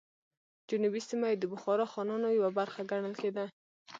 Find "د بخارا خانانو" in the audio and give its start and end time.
1.39-2.35